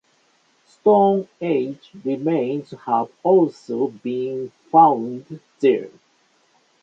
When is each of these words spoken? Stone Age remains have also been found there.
Stone 0.65 1.27
Age 1.39 1.91
remains 2.03 2.71
have 2.87 3.09
also 3.23 3.89
been 3.89 4.51
found 4.71 5.39
there. 5.59 5.91